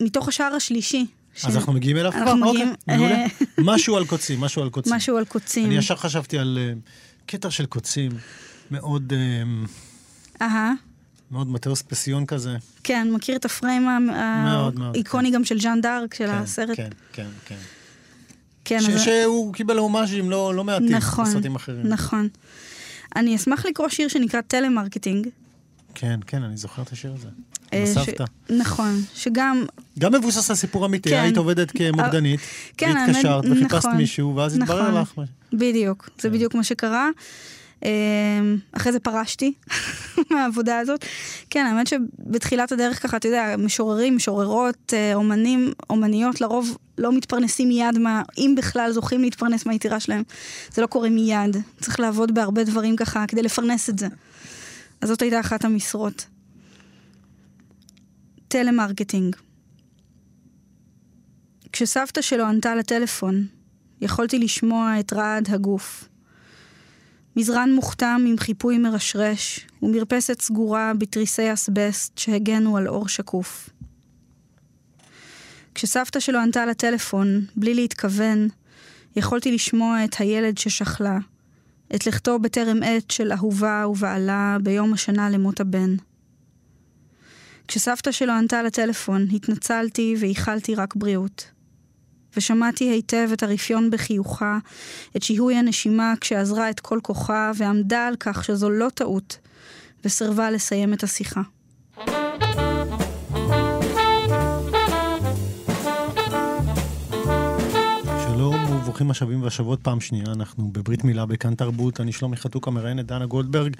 [0.00, 1.06] מתוך השער השלישי.
[1.34, 2.20] ש- אז אנחנו מגיעים אליו כבר?
[2.22, 3.26] אנחנו מגיעים, אוקיי, מעולה.
[3.74, 4.92] משהו על קוצים, משהו על קוצים.
[4.94, 5.66] משהו על קוצים.
[5.66, 6.72] אני ישר חשבתי על אה,
[7.28, 8.12] קטע של קוצים,
[8.70, 9.42] מאוד, אה,
[10.46, 10.72] אהה,
[11.30, 12.56] מאוד מטאוס פסיון כזה.
[12.84, 16.76] כן, מכיר את הפריים האיקוני גם של ז'אן דארק, של כן, הסרט.
[16.76, 17.56] כן, כן, כן.
[18.64, 21.86] כן, ש- אז- שהוא קיבל הומאז'ים לא לא מעטים נכון, בסרטים אחרים.
[21.86, 22.28] נכון.
[23.16, 25.28] אני אשמח לקרוא שיר שנקרא טלמרקטינג.
[25.94, 27.28] כן, כן, אני זוכר את השיר הזה.
[27.72, 28.24] אה, ש- בסבתא.
[28.50, 29.64] נכון, שגם,
[29.98, 31.16] גם מבוסס על סיפור אמיתי, כן.
[31.16, 32.40] היית עובדת כמוקדנית,
[32.76, 33.96] כן, האמת, והתקשרת וחיפשת נכון.
[33.96, 35.24] מישהו, ואז התברר נכון.
[35.24, 35.30] לך.
[35.52, 36.34] בדיוק, זה כן.
[36.34, 37.08] בדיוק מה שקרה.
[37.84, 37.90] אה,
[38.72, 39.52] אחרי זה פרשתי
[40.30, 41.04] מהעבודה הזאת.
[41.50, 47.68] כן, האמת שבתחילת הדרך ככה, אתה יודע, משוררים, משוררות, אה, אומנים, אומניות, לרוב לא מתפרנסים
[47.68, 50.22] מיד מה, אם בכלל זוכים להתפרנס מהיצירה שלהם.
[50.74, 54.06] זה לא קורה מיד, צריך לעבוד בהרבה דברים ככה כדי לפרנס את זה.
[55.00, 56.26] אז זאת הייתה אחת המשרות.
[58.48, 59.36] טלמרקטינג.
[61.72, 63.46] כשסבתא שלו ענתה לטלפון,
[64.00, 66.08] יכולתי לשמוע את רעד הגוף.
[67.36, 73.70] מזרן מוכתם עם חיפוי מרשרש, ומרפסת סגורה בתריסי אסבסט שהגנו על אור שקוף.
[75.74, 78.48] כשסבתא שלו ענתה לטלפון, בלי להתכוון,
[79.16, 81.18] יכולתי לשמוע את הילד ששכלה,
[81.94, 85.96] את לכתו בטרם עת של אהובה ובעלה ביום השנה למות הבן.
[87.68, 91.50] כשסבתא שלו ענתה לטלפון, התנצלתי ואיחלתי רק בריאות.
[92.36, 94.58] ושמעתי היטב את הרפיון בחיוכה,
[95.16, 99.38] את שיהוי הנשימה כשעזרה את כל כוחה, ועמדה על כך שזו לא טעות,
[100.04, 101.40] וסירבה לסיים את השיחה.
[108.24, 113.00] שלום וברוכים השבים והשבות פעם שנייה, אנחנו בברית מילה בכאן תרבות, אני שלומי חתוקה מראיין
[113.00, 113.76] את דנה גולדברג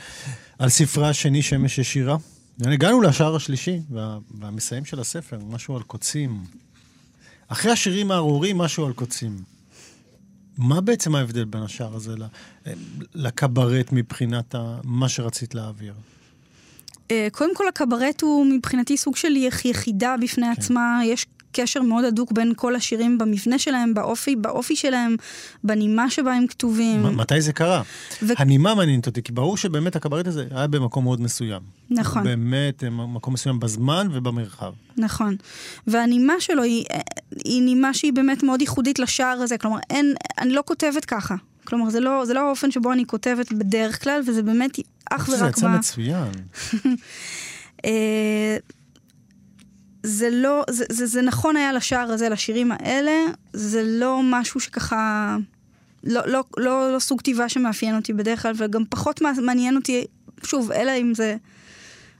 [0.59, 2.16] על ספרה השני שמש ישירה.
[2.66, 6.44] הגענו לשער השלישי וה, והמסיים של הספר, משהו על קוצים.
[7.49, 9.37] אחרי השירים הארורים, משהו על קוצים.
[10.59, 12.14] מה בעצם ההבדל בין השער הזה
[13.14, 15.94] לקברט מבחינת מה שרצית להעביר?
[17.11, 20.53] אה, קודם כל, הקברט הוא מבחינתי סוג של יח- יחידה בפני כן.
[20.61, 21.01] עצמה.
[21.05, 25.16] יש קשר מאוד הדוק בין כל השירים במבנה שלהם, באופי, באופי שלהם,
[25.64, 27.02] בנימה שבה הם כתובים.
[27.02, 27.82] מתי זה קרה?
[28.22, 31.62] ו- הנימה מעניינת אותי, כי ברור שבאמת הקברט הזה היה במקום מאוד מסוים.
[31.90, 32.24] נכון.
[32.24, 34.72] באמת, אה, מקום מסוים בזמן ובמרחב.
[34.96, 35.37] נכון.
[35.87, 36.84] והנימה שלו היא,
[37.44, 39.58] היא נימה שהיא באמת מאוד ייחודית לשער הזה.
[39.58, 41.34] כלומר, אין, אני לא כותבת ככה.
[41.64, 44.78] כלומר, זה לא, זה לא האופן שבו אני כותבת בדרך כלל, וזה באמת
[45.11, 45.58] אך זה ורק ב...
[45.58, 46.32] יצא מצוין.
[50.02, 55.37] זה לא, זה, זה, זה נכון היה לשער הזה, לשירים האלה, זה לא משהו שככה,
[56.04, 60.06] לא, לא, לא, לא סוג כתיבה שמאפיין אותי בדרך כלל, וגם פחות מע- מעניין אותי,
[60.44, 61.37] שוב, אלא אם זה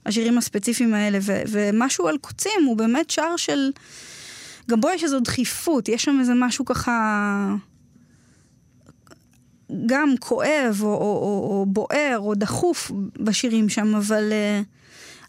[0.07, 3.71] השירים הספציפיים האלה, ו, ומשהו על קוצים הוא באמת שער של,
[4.71, 7.55] גם בו יש איזו דחיפות, יש שם איזה משהו ככה...
[9.87, 14.61] גם כואב, או, או, או, או בוער, או דחוף בשירים שם, אבל, אה,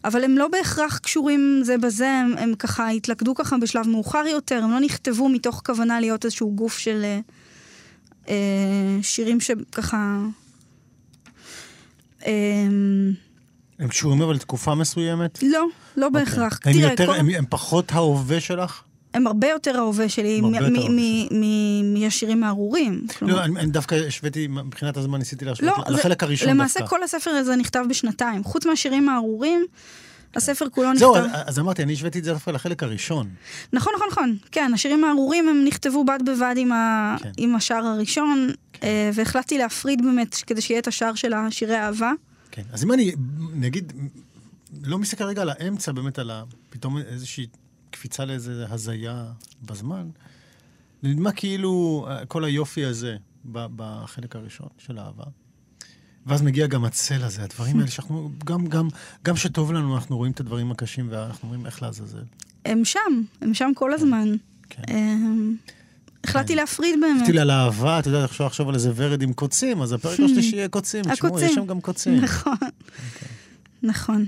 [0.04, 4.60] אבל הם לא בהכרח קשורים זה בזה, הם, הם ככה התלכדו ככה בשלב מאוחר יותר,
[4.64, 7.20] הם לא נכתבו מתוך כוונה להיות איזשהו גוף של אה,
[8.28, 8.34] אה,
[9.02, 10.18] שירים שככה...
[12.26, 12.32] אה,
[13.78, 15.38] הם קשורים אבל לתקופה מסוימת?
[15.42, 16.60] לא, לא בהכרח.
[16.64, 18.82] הם, תראה, יותר, כל- הם, הם פחות ההווה שלך?
[19.14, 20.40] הם הרבה יותר ההווה שלי
[21.82, 23.06] מהשירים הארורים.
[23.22, 26.96] לא, אני, דווקא השוויתי, מבחינת הזמן ניסיתי להשוות לא, לחלק הראשון למעשה דווקא.
[26.96, 28.44] כל הספר הזה נכתב בשנתיים.
[28.44, 29.66] חוץ מהשירים הארורים,
[30.36, 31.28] הספר כולו זהו, נכתב...
[31.32, 33.28] אז, אז אמרתי, אני השוויתי את זה דווקא לחלק הראשון.
[33.72, 34.36] נכון, נכון, נכון.
[34.52, 37.16] כן, השירים הארורים הם נכתבו בד בבד עם, ה...
[37.22, 37.30] כן.
[37.36, 38.86] עם השער הראשון, כן.
[38.86, 42.12] אה, והחלטתי להפריד באמת, כדי שיהיה את השער של השירי האהבה.
[42.50, 42.62] כן.
[42.72, 43.12] אז אם אני,
[43.54, 43.92] נגיד,
[44.84, 46.42] לא מסתכל רגע על האמצע, באמת על ה...
[46.70, 47.46] פתאום איזושהי
[47.90, 49.24] קפיצה לאיזו הזיה
[49.62, 50.08] בזמן,
[51.02, 55.24] נדמה כאילו אה, כל היופי הזה בחלק הראשון של האהבה.
[56.26, 58.88] ואז מגיע גם הצל הזה, הדברים האלה שאנחנו, גם, גם,
[59.24, 62.24] גם שטוב לנו, אנחנו רואים את הדברים הקשים ואנחנו אומרים איך לעזאזל.
[62.64, 64.28] הם שם, הם שם כל הזמן.
[64.70, 64.82] כן.
[64.88, 65.16] אה,
[66.24, 66.58] החלטתי כן.
[66.58, 67.28] להפריד באמת.
[67.28, 70.56] לי על אהבה, אתה יודע, עכשיו לחשוב על איזה ורד עם קוצים, אז הפרק השלישי
[70.56, 71.02] יהיה קוצים.
[71.12, 71.48] תשמעו, הקוצים.
[71.48, 72.20] יש שם גם קוצים.
[72.20, 72.56] נכון,
[73.82, 74.26] נכון.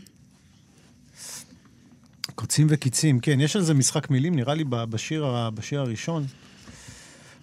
[2.43, 6.25] קוצים וקיצים, כן, יש על זה משחק מילים, נראה לי בשיר, בשיר הראשון.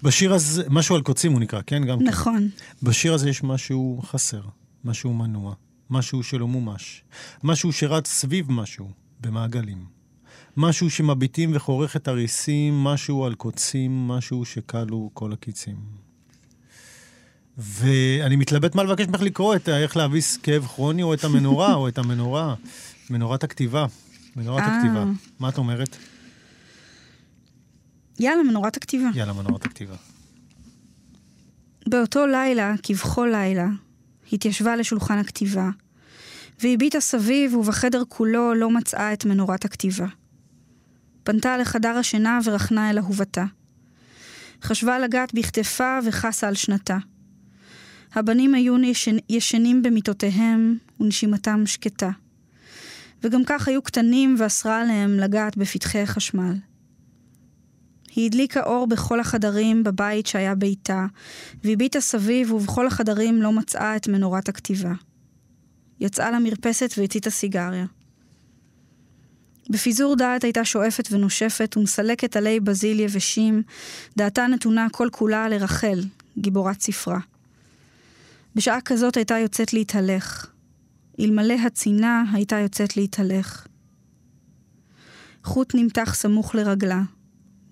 [0.04, 1.86] בשיר הזה, משהו על קוצים הוא נקרא, כן?
[1.86, 2.06] גם כן.
[2.06, 2.50] נכון.
[2.84, 4.42] בשיר הזה יש משהו חסר,
[4.86, 5.54] משהו מנוע,
[5.90, 7.04] משהו שלא מומש,
[7.44, 8.90] משהו שרץ סביב משהו,
[9.22, 9.86] במעגלים.
[10.58, 15.76] משהו שמביטים וחורך את הריסים, משהו על קוצים, משהו שכלו כל הקיצים.
[17.58, 21.88] ואני מתלבט מה לבקש ממך לקרוא, את איך להביס כאב כרוני, או את המנורה, או
[21.88, 22.56] את המנורה,
[23.10, 23.86] מנורת הכתיבה.
[24.36, 24.78] מנורת אה.
[24.78, 25.06] הכתיבה.
[25.40, 25.98] מה את אומרת?
[28.20, 29.10] יאללה, מנורת הכתיבה.
[29.16, 29.96] יאללה, מנורת הכתיבה.
[31.88, 33.68] באותו לילה, כבכל לילה,
[34.34, 35.70] התיישבה לשולחן הכתיבה,
[36.62, 40.08] והביטה סביב ובחדר כולו לא מצאה את מנורת הכתיבה.
[41.24, 43.46] פנתה לחדר השינה ורחנה אל אהובתה.
[44.64, 46.98] חשבה לגעת בכתפה וחסה על שנתה.
[48.14, 49.16] הבנים היו ישנ...
[49.30, 52.10] ישנים במיטותיהם ונשימתם שקטה.
[53.24, 56.54] וגם כך היו קטנים ואסרה עליהם לגעת בפתחי חשמל.
[58.16, 61.06] היא הדליקה אור בכל החדרים בבית שהיה ביתה,
[61.64, 64.94] והביטה סביב ובכל החדרים לא מצאה את מנורת הכתיבה.
[66.00, 67.86] יצאה למרפסת והציתה סיגריה.
[69.70, 73.64] בפיזור דעת הייתה שואפת ונושפת ומסלקת עלי בזיל יבשים,
[74.18, 76.00] דעתה נתונה כל כולה לרחל,
[76.38, 77.20] גיבורת ספרה.
[78.56, 80.52] בשעה כזאת הייתה יוצאת להתהלך.
[81.20, 83.68] אלמלא הצינה הייתה יוצאת להתהלך.
[85.44, 87.02] חוט נמתח סמוך לרגלה.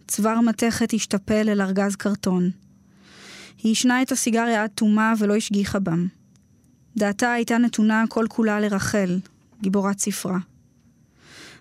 [0.07, 2.49] צוואר מתכת השתפל אל ארגז קרטון.
[3.63, 6.07] היא עישנה את הסיגריה עד תומה ולא השגיחה בם.
[6.97, 9.19] דעתה הייתה נתונה כל כולה לרחל,
[9.61, 10.39] גיבורת ספרה.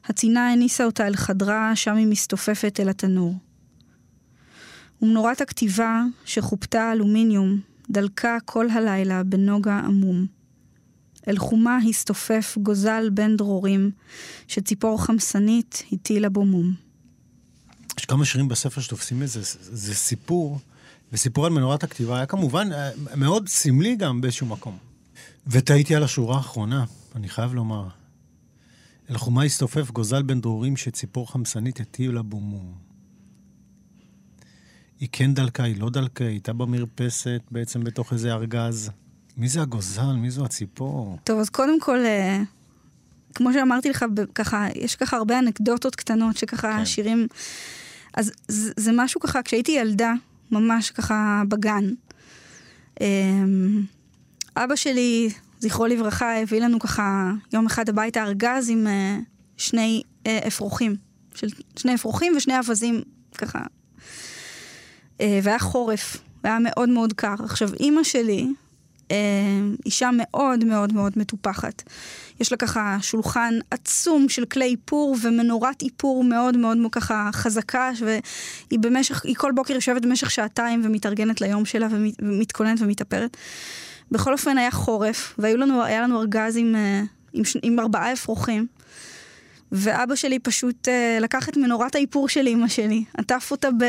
[0.05, 3.35] הצינה הניסה אותה אל חדרה, שם היא מסתופפת אל התנור.
[5.03, 10.36] ומנורת הכתיבה, שחופתה אלומיניום, דלקה כל הלילה בנוגה עמום.
[11.29, 13.91] אל חומה הסתופף גוזל בין דרורים,
[14.49, 16.75] שציפור חמסנית הטילה בו מום.
[17.99, 20.59] יש כמה שירים בספר שתופסים את זה, זה סיפור,
[21.13, 24.79] וסיפור על מנורת הכתיבה היה כמובן אה, מאוד סמלי גם באיזשהו מקום.
[25.47, 26.85] וטעיתי על השורה האחרונה,
[27.15, 27.89] אני חייב לומר.
[29.11, 32.75] אל חומה הסתופף גוזל בין דרורים שציפור חמסנית הטילה בו מום.
[35.01, 38.91] היא כן דלקה, היא לא דלקה, היא הייתה במרפסת בעצם בתוך איזה ארגז.
[39.37, 40.13] מי זה הגוזל?
[40.13, 41.19] מי זו הציפור?
[41.25, 42.43] טוב, אז קודם כל, אה,
[43.35, 46.85] כמו שאמרתי לך, ככה, יש ככה הרבה אנקדוטות קטנות שככה כן.
[46.85, 47.27] שירים...
[48.15, 50.13] אז זה, זה משהו ככה, כשהייתי ילדה,
[50.51, 51.85] ממש ככה בגן,
[53.01, 53.83] אמ,
[54.57, 55.29] אבא שלי,
[55.61, 59.19] זכרו לברכה, הביא לנו ככה יום אחד הביתה ארגז עם אה,
[59.57, 60.97] שני אה, אפרוחים.
[61.35, 61.47] של
[61.77, 63.03] שני אפרוחים ושני אווזים,
[63.39, 63.59] ככה.
[65.21, 67.35] והיה חורף, והיה מאוד מאוד קר.
[67.45, 68.49] עכשיו, אימא שלי,
[69.87, 71.83] אישה מאוד מאוד מאוד מטופחת.
[72.41, 78.79] יש לה ככה שולחן עצום של כלי איפור ומנורת איפור מאוד מאוד ככה חזקה, והיא
[78.81, 81.87] במשך, היא כל בוקר יושבת במשך שעתיים ומתארגנת ליום שלה
[82.21, 83.37] ומתכוננת ומתאפרת.
[84.11, 88.67] בכל אופן היה חורף, והיה לנו, לנו ארגז עם, אה, עם, עם ארבעה אפרוחים.
[89.73, 93.85] ואבא שלי פשוט uh, לקח את מנורת האיפור של אימא שלי, עטף אותה ב,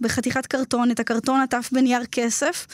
[0.00, 2.66] בחתיכת קרטון, את הקרטון עטף בנייר כסף,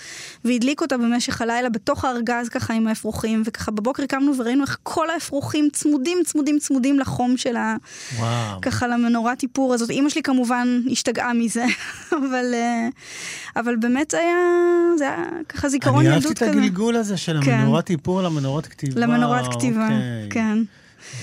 [0.44, 5.10] והדליק אותה במשך הלילה בתוך הארגז ככה עם האפרוחים, וככה בבוקר קמנו וראינו איך כל
[5.10, 7.76] האפרוחים צמודים, צמודים, צמודים לחום של ה...
[8.18, 8.60] וואו.
[8.60, 9.90] ככה למנורת איפור הזאת.
[9.90, 11.64] אימא שלי כמובן השתגעה מזה,
[12.18, 14.36] אבל, uh, אבל באמת היה,
[14.98, 16.44] זה היה ככה זיכרון ילדות כזה.
[16.44, 17.52] אני אהבתי את הגלגול הזה של כן.
[17.52, 19.00] המנורת איפור למנורת כתיבה.
[19.00, 20.28] למנורת כתיבה, אוקיי.
[20.30, 20.58] כן.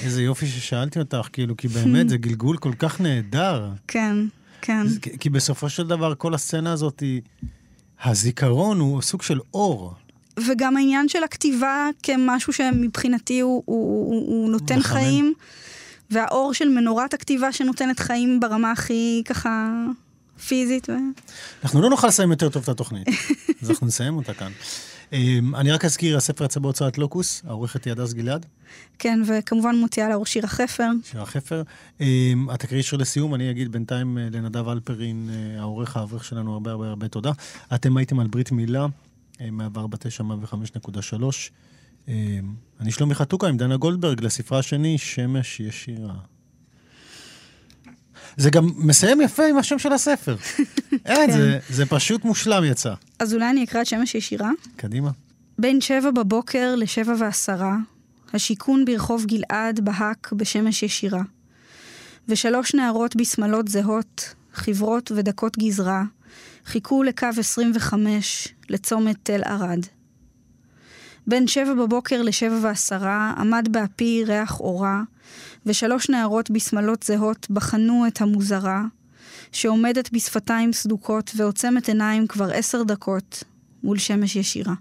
[0.04, 3.70] איזה יופי ששאלתי אותך, כאילו, כי באמת זה גלגול כל כך נהדר.
[3.88, 4.18] כן,
[4.62, 4.84] כן.
[5.02, 7.22] כי, כי בסופו של דבר כל הסצנה הזאת היא...
[8.04, 9.94] הזיכרון הוא סוג של אור.
[10.48, 14.94] וגם העניין של הכתיבה כמשהו שמבחינתי הוא, הוא, הוא, הוא נותן מחמם.
[14.94, 15.34] חיים,
[16.12, 19.72] והאור של מנורת הכתיבה שנותנת חיים ברמה הכי ככה
[20.48, 20.90] פיזית.
[20.90, 20.94] ו...
[21.64, 23.08] אנחנו לא נוכל לסיים יותר טוב את התוכנית,
[23.62, 24.52] אז אנחנו נסיים אותה כאן.
[25.14, 28.46] אמ, אני רק אזכיר, הספר יצא בהוצאת לוקוס, העורכת היא הדס גלעד.
[29.00, 30.90] כן, וכמובן מוציאה לאור שירה חפר.
[31.04, 31.64] שירה חפר.
[32.02, 36.54] אמ, את תקראי שיר לסיום, אני אגיד בינתיים אה, לנדב אלפרין, אה, העורך האברך שלנו,
[36.54, 37.32] הרבה הרבה הרבה תודה.
[37.76, 38.86] אתם הייתם על ברית מילה,
[39.40, 39.42] 104.9,
[42.08, 42.12] 105.3.
[42.80, 46.14] אני שלומי חתוקה עם דנה גולדברג, לספרה השני, שמש ישירה.
[48.38, 50.36] זה גם מסיים יפה עם השם של הספר.
[51.06, 51.74] אין, זה, כן.
[51.74, 52.94] זה פשוט מושלם יצא.
[53.20, 54.50] אז אולי אני אקרא את שמש ישירה?
[54.76, 55.12] קדימה.
[55.60, 57.78] בין שבע בבוקר לשבע ועשרה,
[58.34, 61.22] השיכון ברחוב גלעד בהק בשמש ישירה.
[62.28, 66.04] ושלוש נערות בשמלות זהות, חברות ודקות גזרה,
[66.66, 69.86] חיכו לקו 25 לצומת תל ערד.
[71.28, 75.02] בין שבע בבוקר לשבע ועשרה עמד באפי ריח אורה,
[75.66, 78.84] ושלוש נערות בשמלות זהות בחנו את המוזרה,
[79.52, 83.44] שעומדת בשפתיים סדוקות ועוצמת עיניים כבר עשר דקות
[83.84, 84.74] מול שמש ישירה.